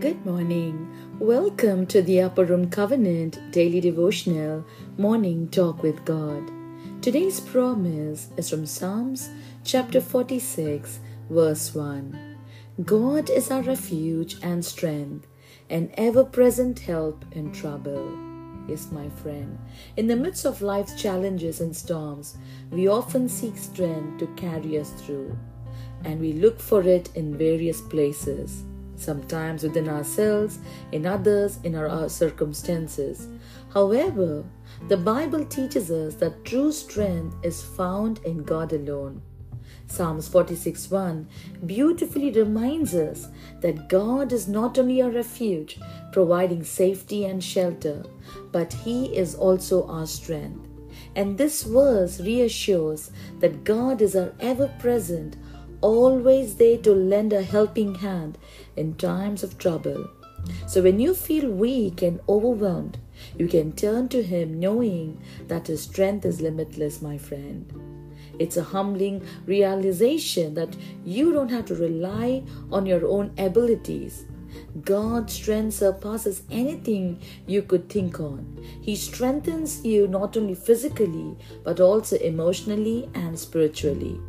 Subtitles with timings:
[0.00, 0.86] Good morning.
[1.18, 4.64] Welcome to the Upper Room Covenant Daily Devotional
[4.96, 6.52] Morning Talk with God.
[7.02, 9.28] Today's promise is from Psalms
[9.64, 11.00] chapter 46,
[11.30, 12.36] verse 1.
[12.84, 15.26] God is our refuge and strength,
[15.68, 18.16] an ever present help in trouble.
[18.68, 19.58] Yes, my friend.
[19.96, 22.36] In the midst of life's challenges and storms,
[22.70, 25.36] we often seek strength to carry us through,
[26.04, 28.62] and we look for it in various places
[28.98, 30.58] sometimes within ourselves,
[30.92, 33.28] in others, in our circumstances.
[33.72, 34.44] However,
[34.88, 39.22] the Bible teaches us that true strength is found in God alone.
[39.86, 41.26] Psalms 46:1
[41.64, 43.28] beautifully reminds us
[43.62, 45.80] that God is not only our refuge,
[46.12, 48.04] providing safety and shelter,
[48.52, 50.66] but He is also our strength.
[51.16, 55.36] And this verse reassures that God is our ever present,
[55.80, 58.38] always there to lend a helping hand
[58.76, 60.08] in times of trouble.
[60.66, 62.98] So when you feel weak and overwhelmed,
[63.36, 67.72] you can turn to Him knowing that His strength is limitless, my friend.
[68.38, 74.26] It's a humbling realization that you don't have to rely on your own abilities.
[74.84, 78.64] God's strength surpasses anything you could think on.
[78.80, 84.20] He strengthens you not only physically, but also emotionally and spiritually.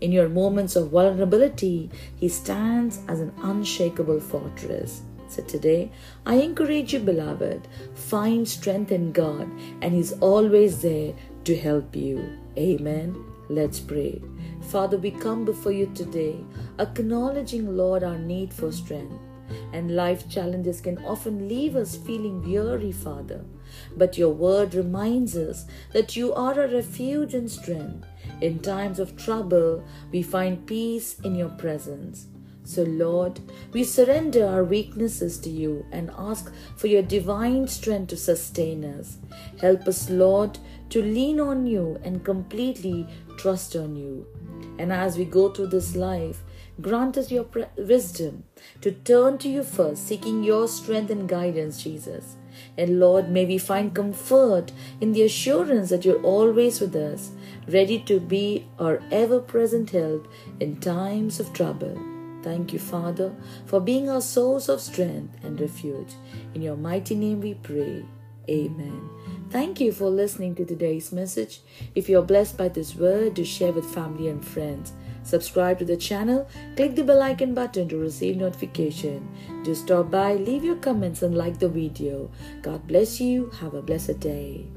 [0.00, 5.02] In your moments of vulnerability, He stands as an unshakable fortress.
[5.28, 5.90] So today,
[6.24, 9.50] I encourage you, beloved, find strength in God,
[9.82, 12.38] and He's always there to help you.
[12.56, 13.24] Amen.
[13.48, 14.20] Let's pray.
[14.60, 16.44] Father, we come before you today,
[16.78, 19.14] acknowledging, Lord, our need for strength.
[19.72, 23.44] And life challenges can often leave us feeling weary, Father.
[23.96, 28.06] But your word reminds us that you are a refuge and strength.
[28.40, 32.26] In times of trouble, we find peace in your presence.
[32.64, 33.40] So, Lord,
[33.72, 39.18] we surrender our weaknesses to you and ask for your divine strength to sustain us.
[39.60, 40.58] Help us, Lord,
[40.90, 43.06] to lean on you and completely
[43.38, 44.26] trust on you.
[44.78, 46.42] And as we go through this life,
[46.80, 48.44] grant us your pre- wisdom
[48.80, 52.36] to turn to you first, seeking your strength and guidance, Jesus.
[52.78, 57.30] And Lord, may we find comfort in the assurance that you're always with us,
[57.68, 60.28] ready to be our ever present help
[60.60, 61.98] in times of trouble.
[62.42, 66.12] Thank you, Father, for being our source of strength and refuge.
[66.54, 68.04] In your mighty name we pray.
[68.48, 69.10] Amen.
[69.50, 71.60] Thank you for listening to today's message.
[71.94, 74.92] If you're blessed by this word, do share with family and friends.
[75.26, 79.28] Subscribe to the channel, click the bell icon button to receive notification.
[79.64, 82.30] Do stop by, leave your comments and like the video.
[82.62, 83.50] God bless you.
[83.60, 84.68] Have a blessed day.